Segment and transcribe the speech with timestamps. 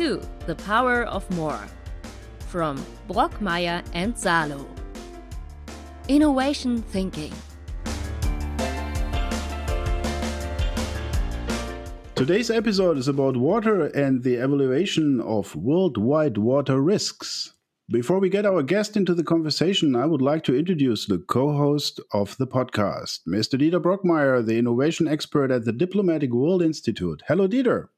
[0.00, 1.60] to The Power of More
[2.48, 4.66] from Brockmeyer and Salo.
[6.08, 7.34] Innovation Thinking.
[12.14, 17.52] Today's episode is about water and the evaluation of worldwide water risks.
[17.90, 21.52] Before we get our guest into the conversation, I would like to introduce the co
[21.52, 23.60] host of the podcast, Mr.
[23.60, 27.22] Dieter Brockmeyer, the innovation expert at the Diplomatic World Institute.
[27.28, 27.88] Hello, Dieter.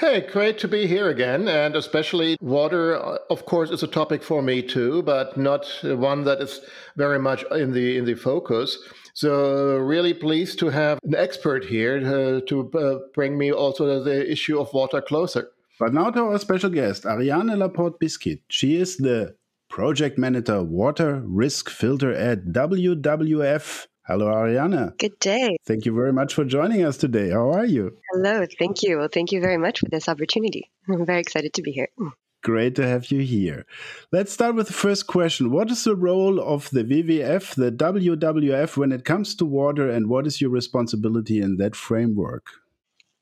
[0.00, 1.46] Hey, great to be here again.
[1.46, 6.24] And especially water, uh, of course, is a topic for me too, but not one
[6.24, 6.62] that is
[6.96, 8.78] very much in the in the focus.
[9.12, 14.32] So really pleased to have an expert here to, to uh, bring me also the
[14.32, 15.50] issue of water closer.
[15.78, 18.40] But now to our special guest, Ariane Laporte Bisquit.
[18.48, 19.36] She is the
[19.68, 23.86] project manager water risk filter at WWF.
[24.10, 24.98] Hello, Ariana.
[24.98, 25.56] Good day.
[25.64, 27.30] Thank you very much for joining us today.
[27.30, 27.96] How are you?
[28.10, 28.98] Hello, thank you.
[28.98, 30.68] Well, thank you very much for this opportunity.
[30.88, 31.86] I'm very excited to be here.
[31.96, 32.10] Mm.
[32.42, 33.66] Great to have you here.
[34.10, 35.52] Let's start with the first question.
[35.52, 40.08] What is the role of the WWF, the WWF, when it comes to water, and
[40.08, 42.46] what is your responsibility in that framework?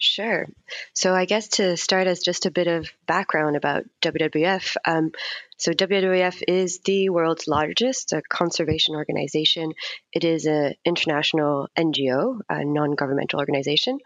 [0.00, 0.46] Sure.
[0.92, 4.76] So, I guess to start as just a bit of background about WWF.
[4.84, 5.10] Um,
[5.56, 9.72] so, WWF is the world's largest uh, conservation organization.
[10.12, 13.98] It is an international NGO, a non governmental organization,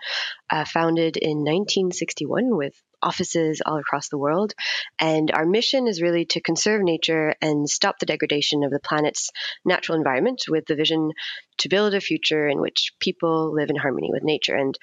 [0.49, 4.55] uh, founded in 1961 with offices all across the world.
[4.99, 9.29] And our mission is really to conserve nature and stop the degradation of the planet's
[9.63, 11.11] natural environment with the vision
[11.59, 14.55] to build a future in which people live in harmony with nature.
[14.55, 14.79] And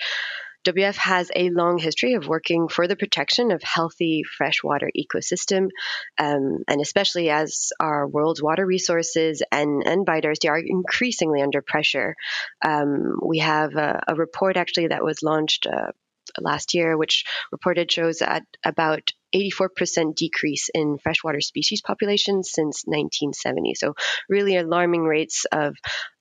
[0.66, 5.70] WF has a long history of working for the protection of healthy freshwater ecosystem,
[6.18, 12.16] um, and especially as our world's water resources and, and biodiversity are increasingly under pressure.
[12.64, 15.92] Um, we have a, a, report actually that was launched uh,
[16.40, 23.76] last year, which reported shows at about 84% decrease in freshwater species populations since 1970.
[23.76, 23.94] So,
[24.28, 25.76] really alarming rates of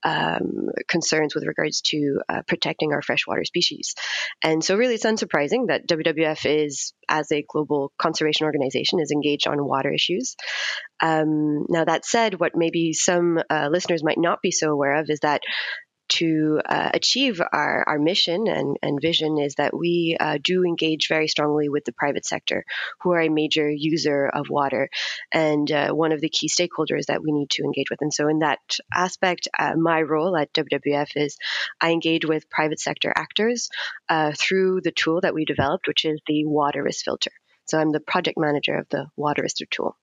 [0.04, 3.94] um, concerns with regards to uh, protecting our freshwater species.
[4.42, 9.48] And so, really, it's unsurprising that WWF is, as a global conservation organization, is engaged
[9.48, 10.36] on water issues.
[11.00, 15.10] Um, now, that said, what maybe some uh, listeners might not be so aware of
[15.10, 15.42] is that
[16.08, 21.08] to uh, achieve our, our mission and, and vision is that we uh, do engage
[21.08, 22.64] very strongly with the private sector,
[23.00, 24.88] who are a major user of water
[25.32, 28.00] and uh, one of the key stakeholders that we need to engage with.
[28.00, 28.60] And so, in that
[28.94, 31.36] aspect, uh, my role at WWF is
[31.80, 33.68] I engage with private sector actors
[34.08, 37.32] uh, through the tool that we developed, which is the Water Risk Filter.
[37.66, 39.96] So, I'm the project manager of the Water Risk tool,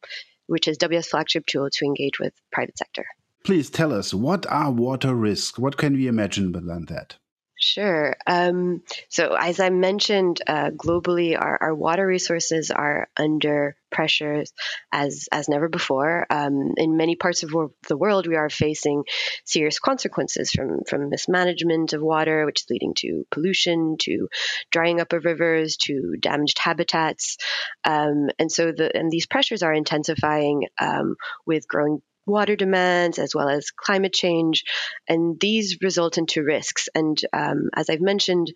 [0.47, 3.05] which is WWF's flagship tool to engage with private sector.
[3.45, 5.59] Please tell us what are water risks?
[5.59, 7.17] What can we imagine beyond that?
[7.59, 8.15] Sure.
[8.25, 14.51] Um, so, as I mentioned, uh, globally, our, our, water resources are under pressures
[14.91, 16.25] as as never before.
[16.29, 17.51] Um, in many parts of
[17.87, 19.03] the world, we are facing
[19.45, 24.27] serious consequences from from mismanagement of water, which is leading to pollution, to
[24.71, 27.37] drying up of rivers, to damaged habitats,
[27.83, 33.35] um, and so the and these pressures are intensifying um, with growing water demands as
[33.35, 34.63] well as climate change.
[35.07, 36.89] And these result into risks.
[36.95, 38.51] And um, as I've mentioned,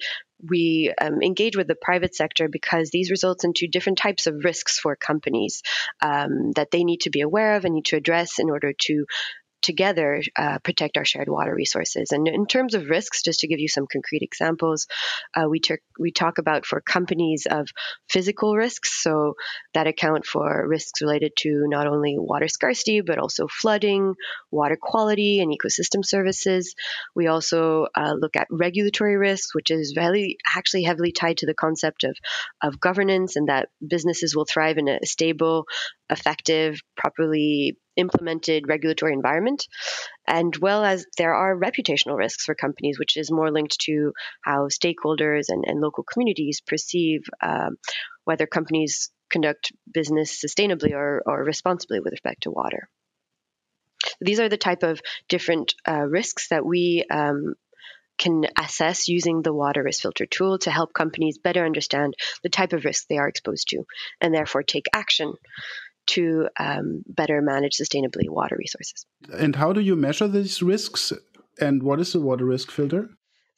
[0.48, 4.80] we um, engage with the private sector because these result into different types of risks
[4.80, 5.62] for companies
[6.02, 9.06] um, that they need to be aware of and need to address in order to
[9.62, 12.12] together uh, protect our shared water resources.
[12.12, 14.88] And in terms of risks, just to give you some concrete examples,
[15.36, 17.68] uh, we, ter- we talk about for companies of
[18.10, 19.34] physical risks, so
[19.74, 24.16] that account for risks related to not only water scarcity, but also flooding,
[24.52, 26.76] water quality, and ecosystem services.
[27.16, 31.54] We also uh, look at regulatory risks, which is very, actually heavily tied to the
[31.54, 32.18] concept of,
[32.62, 35.66] of governance and that businesses will thrive in a stable,
[36.10, 39.68] effective, properly implemented regulatory environment,
[40.28, 44.68] and well as there are reputational risks for companies, which is more linked to how
[44.68, 47.78] stakeholders and, and local communities perceive um,
[48.26, 52.90] whether companies conduct business sustainably or, or responsibly with respect to water.
[54.22, 57.56] These are the type of different uh, risks that we um,
[58.18, 62.14] can assess using the water risk filter tool to help companies better understand
[62.44, 63.84] the type of risk they are exposed to
[64.22, 65.34] and therefore take action
[66.16, 69.06] to um, better manage sustainably water resources.
[69.34, 71.14] And how do you measure these risks?
[71.60, 73.10] And what is the water risk filter?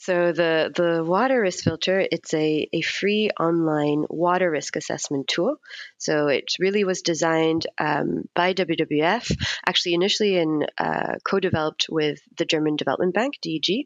[0.02, 5.58] So the the water risk filter, it's a, a free online water risk assessment tool.
[6.00, 9.32] So it really was designed um, by WWF,
[9.68, 13.86] actually initially in uh, co-developed with the German Development Bank (DEG),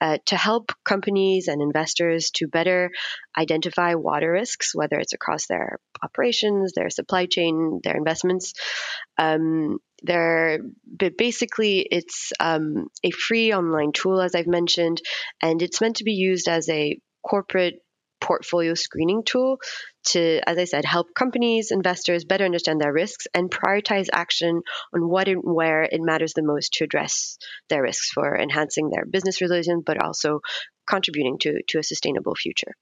[0.00, 2.90] uh, to help companies and investors to better
[3.36, 8.54] identify water risks, whether it's across their operations, their supply chain, their investments.
[9.18, 15.00] Um, they're but basically it's um, a free online tool, as I've mentioned,
[15.42, 17.82] and it's meant to be used as a corporate
[18.20, 19.58] portfolio screening tool
[20.04, 24.60] to, as I said, help companies, investors better understand their risks and prioritize action
[24.94, 27.38] on what and where it matters the most to address
[27.68, 30.40] their risks for enhancing their business resilience, but also
[30.88, 32.74] contributing to, to a sustainable future.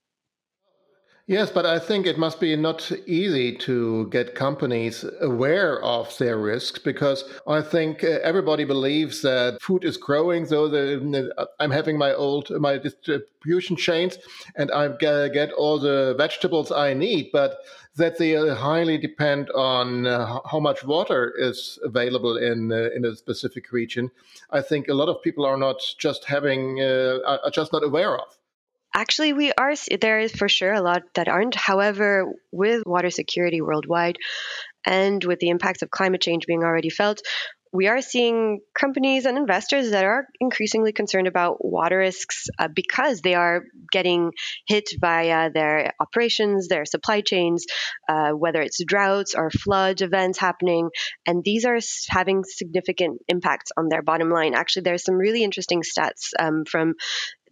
[1.28, 6.38] Yes, but I think it must be not easy to get companies aware of their
[6.38, 10.46] risks because I think uh, everybody believes that food is growing.
[10.46, 14.16] So the, I'm having my old my distribution chains,
[14.56, 17.58] and I get all the vegetables I need, but
[17.96, 23.14] that they highly depend on uh, how much water is available in uh, in a
[23.14, 24.10] specific region.
[24.50, 28.16] I think a lot of people are not just having uh, are just not aware
[28.16, 28.37] of.
[28.98, 31.54] Actually, we are, there is for sure a lot that aren't.
[31.54, 34.16] However, with water security worldwide
[34.84, 37.20] and with the impacts of climate change being already felt,
[37.72, 43.20] we are seeing companies and investors that are increasingly concerned about water risks uh, because
[43.20, 43.62] they are
[43.92, 44.32] getting
[44.66, 47.66] hit via their operations, their supply chains,
[48.08, 50.88] uh, whether it's droughts or flood events happening.
[51.26, 51.78] And these are
[52.08, 54.54] having significant impacts on their bottom line.
[54.54, 56.94] Actually, there's some really interesting stats um, from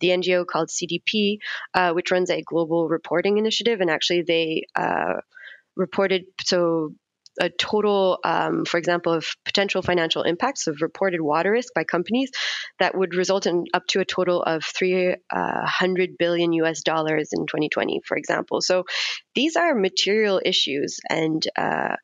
[0.00, 1.38] the NGO called CDP,
[1.74, 3.80] uh, which runs a global reporting initiative.
[3.80, 5.20] And actually, they uh,
[5.76, 6.94] reported so
[7.38, 12.30] a total, um, for example, of potential financial impacts of reported water risk by companies
[12.78, 18.00] that would result in up to a total of 300 uh, US dollars in 2020,
[18.06, 18.60] for example.
[18.60, 18.84] So
[19.34, 21.96] these are material issues, and uh,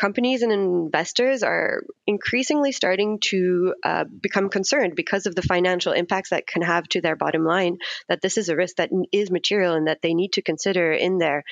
[0.00, 6.30] companies and investors are increasingly starting to uh, become concerned because of the financial impacts
[6.30, 7.76] that can have to their bottom line
[8.08, 11.18] that this is a risk that is material and that they need to consider in
[11.18, 11.44] their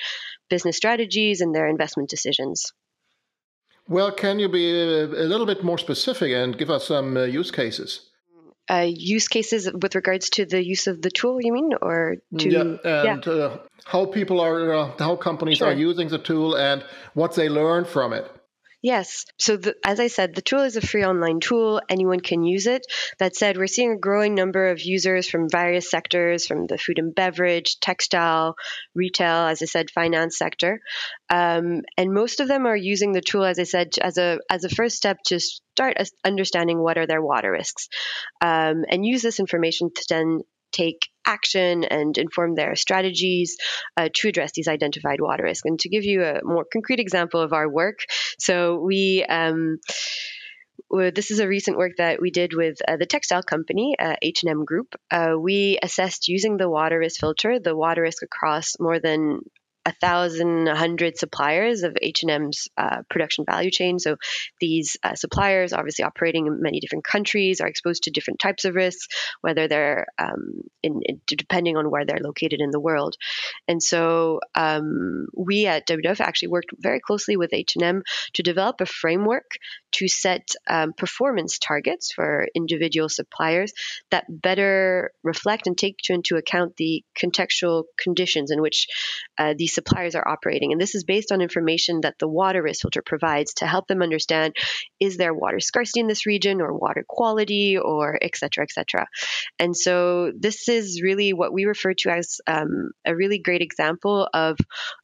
[0.49, 2.73] business strategies and their investment decisions.
[3.87, 7.23] Well, can you be a, a little bit more specific and give us some uh,
[7.23, 8.09] use cases?
[8.71, 12.49] Uh, use cases with regards to the use of the tool, you mean, or to
[12.49, 12.61] yeah,
[13.11, 13.31] and yeah.
[13.31, 15.69] Uh, how people are, uh, how companies sure.
[15.69, 16.83] are using the tool, and
[17.15, 18.29] what they learn from it.
[18.81, 19.25] Yes.
[19.37, 21.81] So, the, as I said, the tool is a free online tool.
[21.89, 22.85] Anyone can use it.
[23.17, 26.97] That said, we're seeing a growing number of users from various sectors, from the food
[26.97, 28.55] and beverage, textile,
[28.95, 30.79] retail, as I said, finance sector.
[31.29, 34.63] Um, and most of them are using the tool, as I said, as a, as
[34.63, 37.89] a first step to start understanding what are their water risks
[38.39, 40.41] um, and use this information to then
[40.71, 43.57] take action and inform their strategies
[43.95, 45.65] uh, to address these identified water risks.
[45.65, 47.99] And to give you a more concrete example of our work,
[48.39, 49.77] so we um,
[50.89, 54.65] this is a recent work that we did with uh, the textile company uh, H&M
[54.65, 54.95] Group.
[55.11, 59.41] Uh, we assessed using the water risk filter, the water risk across more than
[59.89, 63.99] a thousand, a hundred suppliers of H&M's uh, production value chain.
[63.99, 64.17] So
[64.61, 68.75] these uh, suppliers, obviously operating in many different countries, are exposed to different types of
[68.75, 69.07] risks,
[69.41, 73.15] whether they're um, in, in, depending on where they're located in the world.
[73.69, 78.01] And so um, we at WWF actually worked very closely with H&M
[78.33, 79.45] to develop a framework
[79.91, 83.71] to set um, performance targets for individual suppliers
[84.11, 88.87] that better reflect and take into account the contextual conditions in which
[89.37, 90.71] uh, these suppliers are operating.
[90.71, 94.01] And this is based on information that the water risk filter provides to help them
[94.01, 94.55] understand
[94.99, 99.05] is there water scarcity in this region or water quality or et cetera, et cetera.
[99.59, 104.27] And so this is really what we refer to as um, a really great example
[104.33, 104.57] of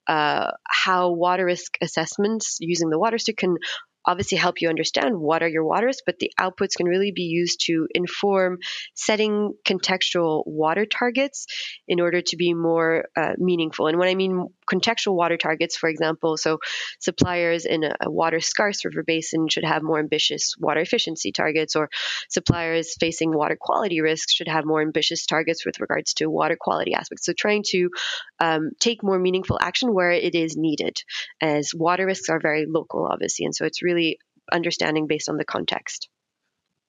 [0.08, 3.58] uh, how water risk assessments using the water stick can
[4.06, 7.62] obviously help you understand what are your waters, but the outputs can really be used
[7.66, 8.60] to inform
[8.94, 11.48] setting contextual water targets
[11.88, 13.88] in order to be more uh, meaningful.
[13.88, 16.60] And when I mean contextual water targets, for example, so
[17.00, 21.90] suppliers in a, water scarce river basin should have more ambitious water efficiency targets, or
[22.30, 26.94] suppliers facing water quality risks should have more ambitious targets with regards to water quality
[26.94, 27.26] aspects.
[27.26, 27.90] So trying to
[28.40, 30.98] um, take more meaningful action where it is needed,
[31.42, 34.20] as water risks are very local, obviously, and so it's really
[34.52, 36.10] understanding based on the context,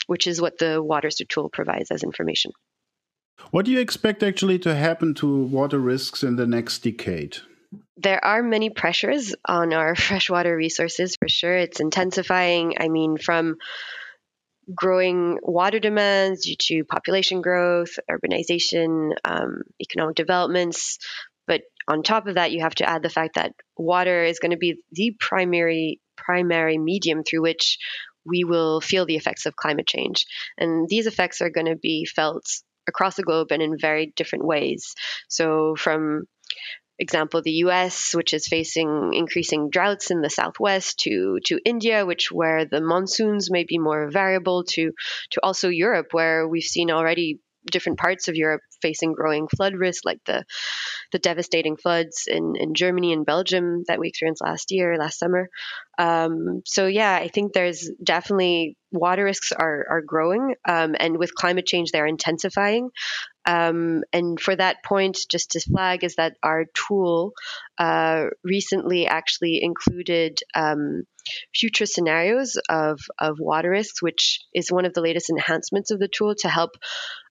[0.07, 2.53] which is what the WaterSteward tool provides as information.
[3.51, 7.39] What do you expect actually to happen to water risks in the next decade?
[7.97, 11.57] There are many pressures on our freshwater resources for sure.
[11.57, 12.75] It's intensifying.
[12.79, 13.57] I mean, from
[14.75, 20.99] growing water demands due to population growth, urbanization, um, economic developments.
[21.47, 24.51] But on top of that, you have to add the fact that water is going
[24.51, 27.79] to be the primary primary medium through which
[28.25, 30.27] we will feel the effects of climate change.
[30.59, 32.45] And these effects are going to be felt
[32.89, 34.95] across the globe and in very different ways.
[35.29, 36.25] So, from
[36.99, 42.31] example, the U.S., which is facing increasing droughts in the southwest, to to India, which
[42.33, 44.93] where the monsoons may be more variable, to
[45.31, 50.05] to also Europe, where we've seen already different parts of Europe facing growing flood risk,
[50.05, 50.45] like the
[51.13, 55.49] the devastating floods in, in Germany and Belgium that we experienced last year, last summer.
[55.99, 61.35] Um, so yeah, I think there's definitely water risks are are growing, um, and with
[61.35, 62.91] climate change, they're intensifying.
[63.47, 67.33] Um, and for that point, just to flag is that our tool
[67.79, 71.05] uh, recently actually included um,
[71.55, 76.09] future scenarios of, of water risks, which is one of the latest enhancements of the
[76.09, 76.73] tool to help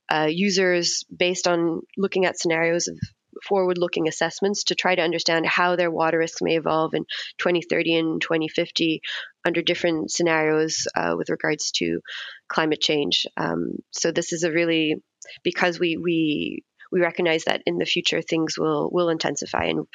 [0.09, 2.97] uh, users based on looking at scenarios of
[3.43, 7.05] forward looking assessments to try to understand how their water risks may evolve in
[7.39, 9.01] 2030 and 2050
[9.45, 11.99] under different scenarios uh, with regards to
[12.47, 13.25] climate change.
[13.37, 14.95] Um, so this is a really
[15.43, 19.85] because we we we recognize that in the future things will will intensify and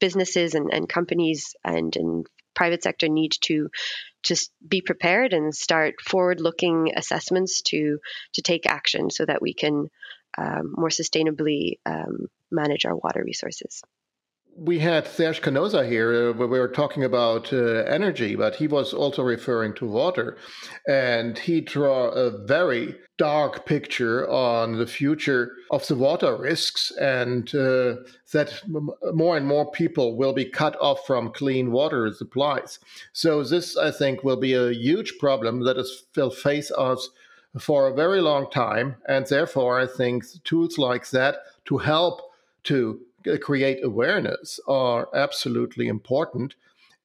[0.00, 3.68] businesses and, and companies and, and private sector need to
[4.28, 7.98] just be prepared and start forward-looking assessments to
[8.34, 9.88] to take action so that we can
[10.36, 13.82] um, more sustainably um, manage our water resources
[14.60, 18.66] we had Serge Canosa here uh, where we were talking about uh, energy, but he
[18.66, 20.36] was also referring to water.
[20.88, 27.48] And he drew a very dark picture on the future of the water risks and
[27.54, 27.96] uh,
[28.32, 28.62] that
[29.12, 32.80] more and more people will be cut off from clean water supplies.
[33.12, 37.10] So, this, I think, will be a huge problem that is, will face us
[37.58, 38.96] for a very long time.
[39.08, 42.22] And therefore, I think tools like that to help
[42.64, 43.00] to
[43.36, 46.54] create awareness are absolutely important.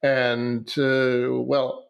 [0.02, 1.88] And, uh, well,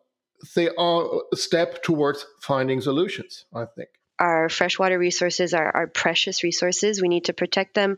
[0.55, 6.43] they are a step towards finding solutions, I think our freshwater resources are, are precious
[6.43, 7.01] resources.
[7.01, 7.97] We need to protect them.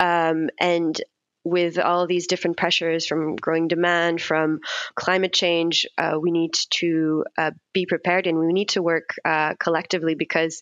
[0.00, 0.98] Um, and
[1.46, 4.58] with all these different pressures from growing demand, from
[4.96, 9.54] climate change, uh, we need to uh, be prepared and we need to work uh,
[9.54, 10.60] collectively because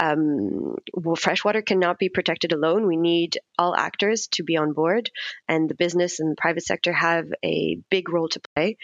[0.00, 2.86] um, well, freshwater cannot be protected alone.
[2.86, 5.10] We need all actors to be on board,
[5.48, 8.76] and the business and the private sector have a big role to play.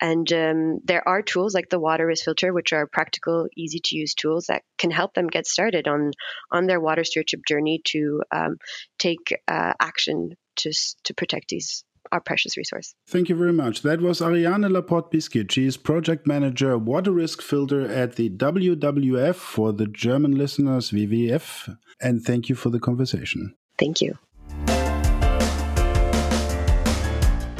[0.00, 3.96] And um, there are tools like the water risk filter, which are practical, easy to
[3.96, 6.12] use tools that can help them get started on
[6.52, 8.56] on their water stewardship journey to um,
[8.98, 10.72] take uh, action to
[11.04, 12.94] to protect these our precious resource.
[13.06, 13.82] Thank you very much.
[13.82, 15.50] That was Ariane Laporte Bisquit.
[15.50, 21.76] She is project manager water risk filter at the WWF for the German listeners WWF.
[22.00, 23.54] And thank you for the conversation.
[23.78, 24.18] Thank you.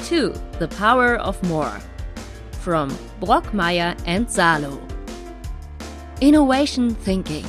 [0.05, 0.35] 2.
[0.59, 1.79] The Power of More
[2.61, 4.81] from Brockmeyer and Salo.
[6.21, 7.47] Innovation Thinking